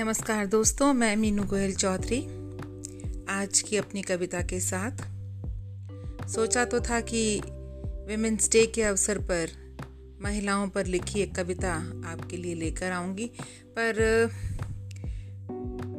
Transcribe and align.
नमस्कार 0.00 0.46
दोस्तों, 0.46 0.92
मैं 0.94 1.16
मीनू 1.16 1.42
गोयल 1.42 1.74
चौधरी। 1.74 2.18
आज 3.28 3.60
की 3.60 3.76
अपनी 3.76 4.02
कविता 4.02 4.40
के 4.40 4.60
साथ। 4.60 4.96
सोचा 6.28 6.64
तो 6.64 6.80
था 6.80 7.00
कि 7.00 7.40
विमेंस 8.08 8.50
डे 8.52 8.66
के 8.66 8.82
अवसर 8.82 9.18
पर 9.18 9.48
महिलाओं 10.22 10.68
पर 10.68 10.86
लिखी 10.86 11.20
एक 11.20 11.34
कविता 11.34 11.74
आपके 12.06 12.36
लिए 12.36 12.54
लेकर 12.54 12.92
आऊँगी, 12.92 13.30
पर 13.78 14.24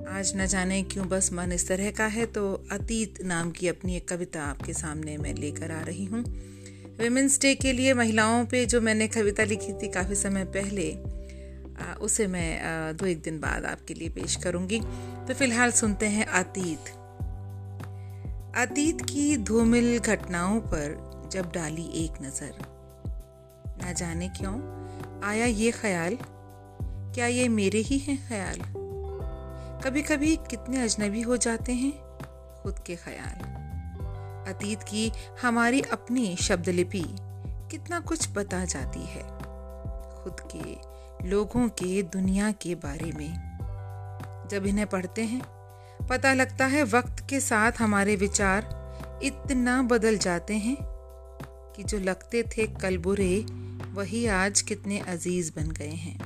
आज 0.10 0.34
न 0.36 0.46
जाने 0.46 0.84
क्यों 0.84 1.08
बस 1.08 1.34
मन 1.34 1.52
इस 1.52 1.68
तरह 1.68 1.92
का 1.92 2.06
है 2.06 2.26
तो 2.26 2.68
अतीत 2.72 3.22
नाम 3.22 3.52
की 3.52 3.68
अपनी 3.68 3.98
एक 3.98 4.08
कविता 4.08 4.44
आपके 4.44 4.74
सामने 4.74 5.18
मैं 5.18 5.34
लेकर 5.34 5.72
आ 5.72 5.82
रही 5.82 6.06
हूँ। 6.06 6.24
विमेंस 7.00 7.42
डे 7.42 7.56
के 7.56 7.74
लिए 7.74 7.94
महिलाओं 7.94 8.46
पे 8.46 8.66
जो 8.66 8.82
मैंने 8.82 9.08
कविता 9.08 9.44
लिखी 9.44 9.74
थी 9.74 9.88
काफ़ी 9.88 10.16
समय 10.16 10.46
पहले 10.46 10.94
उसे 12.02 12.28
मैं 12.28 12.96
दो 12.98 13.06
एक 13.06 13.22
दिन 13.22 13.40
बाद 13.40 13.66
आपके 13.66 13.94
लिए 13.94 14.10
पेश 14.10 14.36
करूँगी। 14.36 14.80
तो 15.28 15.34
फ़िलहाल 15.34 15.72
सुनते 15.72 16.06
हैं 16.06 16.26
अतीत। 16.26 16.90
अतीत 18.58 19.02
की 19.02 19.38
धूमिल 19.38 20.00
घटनाओं 20.00 20.60
पर 20.60 21.30
जब 21.32 21.52
डाली 21.52 21.86
एक 22.06 22.22
नज़र। 22.22 22.54
न 23.86 23.94
जाने 23.94 24.28
क्यों, 24.30 24.56
आया 25.24 25.46
ये 25.46 25.72
ख्याल, 25.72 26.18
क्या 27.16 27.28
ये 27.28 27.48
मेरे 27.50 27.80
ही 27.80 27.98
हैं 27.98 28.28
ख्याल? 28.28 28.60
कभी 29.84 30.02
कभी 30.02 30.36
कितने 30.36 30.82
अजनबी 30.82 31.22
हो 31.22 31.38
जाते 31.38 31.74
हैं 31.74 31.92
खुद 32.64 32.80
के 32.88 32.96
ख्याल। 32.96 33.46
अतीत 34.54 34.84
की 34.84 35.12
हमारी 35.42 35.82
अपनी 35.82 36.36
शब्दलिपि 36.36 37.04
कितना 37.72 38.00
कुछ 38.00 38.30
बता 38.30 38.66
जाती 38.66 39.06
है। 39.06 39.51
खुद 40.24 40.36
के, 40.56 40.76
लोगों 41.30 41.70
के, 41.70 42.04
दुनिया 42.04 42.52
के 42.52 42.76
बारे 42.76 43.12
में। 43.12 43.52
जब 44.52 44.66
इन्हें 44.66 44.88
पढ़ते 44.88 45.24
हैं, 45.24 45.42
पता 46.08 46.34
लगता 46.34 46.66
है 46.66 46.84
वक्त 46.84 47.26
के 47.30 47.40
साथ 47.40 47.72
हमारे 47.80 48.16
विचार 48.16 48.82
इतना 49.24 49.82
बदल 49.82 50.18
जाते 50.18 50.54
हैं 50.54 50.78
कि 51.76 51.84
जो 51.84 52.00
लगते 52.00 52.44
थे 52.44 52.68
कल 52.68 52.98
बुरे, 52.98 53.46
वही 53.94 54.26
आज 54.26 54.62
कितने 54.62 55.00
अज़ीज़ 55.00 55.52
बन 55.56 55.72
गए 55.72 55.90
हैं। 55.90 56.20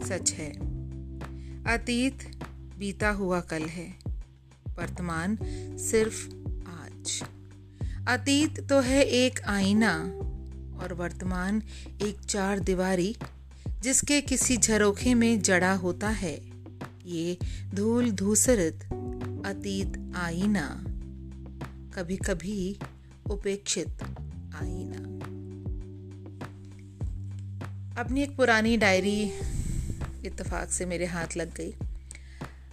सच 0.00 0.32
है, 0.32 0.50
अतीत 1.64 2.42
बीता 2.78 3.10
हुआ 3.10 3.40
कल 3.40 3.62
है, 3.62 3.94
वर्तमान 4.78 5.38
सिर्फ़ 5.78 6.28
आज। 6.66 7.24
अतीत 8.08 8.68
तो 8.68 8.80
है 8.80 9.04
एक 9.04 9.40
आईना 9.44 10.18
और 10.82 10.92
वर्तमान 10.92 11.62
एक 12.02 12.20
चार 12.20 12.58
दीवारी 12.58 13.16
जिसके 13.82 14.20
किसी 14.20 14.56
झरोखे 14.56 15.14
में 15.14 15.40
जड़ा 15.42 15.72
होता 15.72 16.08
है। 16.08 16.34
ये 17.06 17.36
धूल 17.74 18.10
धूसरित, 18.10 18.82
अतीत 19.46 20.12
आईना 20.16 20.84
कभी 21.94 22.16
कभी 22.16 22.78
उपेक्षित 23.30 24.02
आईना। 24.54 25.08
अपनी 28.00 28.22
एक 28.22 28.36
पुरानी 28.36 28.76
डायरी 28.76 29.20
इत्तेफाक 30.24 30.70
से 30.70 30.86
मेरे 30.86 31.06
हाथ 31.06 31.36
लग 31.36 31.54
गई। 31.54 31.74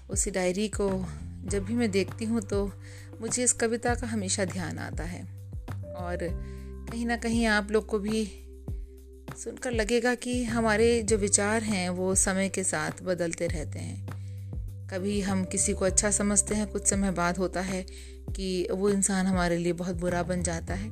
उसी 0.09 0.31
डायरी 0.31 0.67
को 0.67 1.05
जब 1.45 1.66
भी 1.66 1.73
मैं 1.73 1.91
देखती 1.91 2.25
हूँ 2.25 2.41
तो 2.41 2.71
मुझे 3.21 3.44
इस 3.44 3.53
कविता 3.53 3.95
का 3.95 4.07
हमेशा 4.07 4.45
ध्यान 4.45 4.77
आता 4.79 5.03
है। 5.03 5.21
और 5.94 6.27
कहीं 6.91 7.05
ना 7.05 7.15
कहीं 7.15 7.45
आप 7.45 7.71
लोग 7.71 7.85
को 7.85 7.99
भी 7.99 8.25
सुनकर 9.37 9.71
लगेगा 9.71 10.15
कि 10.15 10.43
हमारे 10.43 11.01
जो 11.03 11.17
विचार 11.17 11.63
हैं 11.63 11.89
वो 11.89 12.15
समय 12.15 12.49
के 12.49 12.63
साथ 12.63 13.03
बदलते 13.03 13.47
रहते 13.47 13.79
हैं। 13.79 14.88
कभी 14.88 15.22
हम 15.22 15.44
किसी 15.44 15.73
को 15.73 15.85
अच्छा 15.85 16.11
समझते 16.11 16.55
हैं, 16.55 16.67
कुछ 16.67 16.88
समय 16.88 17.11
बाद 17.11 17.38
होता 17.38 17.61
है 17.61 17.85
कि 18.35 18.67
वो 18.72 18.89
इंसान 18.89 19.25
हमारे 19.25 19.57
लिए 19.57 19.73
बहुत 19.73 19.95
बुरा 19.95 20.23
बन 20.23 20.44
जाता 20.44 20.73
है 20.73 20.89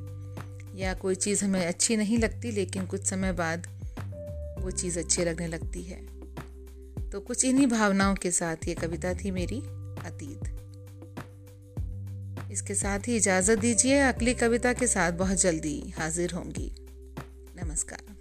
या 0.78 0.94
कोई 0.94 1.14
चीज़ 1.14 1.44
हमें 1.44 1.66
अच्छी 1.66 1.96
नहीं 1.96 2.18
लगती, 2.18 2.50
लेकिन 2.50 2.86
कुछ 2.86 3.04
समय 3.04 3.32
बाद 3.32 3.66
वो 4.60 4.70
चीज़ 4.70 4.98
अच्छी 4.98 5.24
लगने 5.24 5.46
लगती 5.46 5.82
है। 5.82 6.00
तो 7.10 7.20
कुछ 7.20 7.44
इन्हीं 7.44 7.66
भावनाओं 7.66 8.14
के 8.14 8.30
साथ 8.30 8.68
ये 8.68 8.74
कविता 8.74 9.14
थी 9.14 9.30
मेरी 9.30 9.58
अतीत। 10.06 10.57
इसके 12.58 12.74
साथ 12.74 12.98
ही 13.08 13.16
इजाज़त 13.16 13.58
दीजिए। 13.58 13.98
अगली 14.00 14.34
कविता 14.34 14.72
के 14.72 14.86
साथ 14.86 15.12
बहुत 15.12 15.40
जल्दी 15.40 15.78
हाजिर 15.98 16.32
होंगी। 16.32 16.70
नमस्कार। 17.62 18.17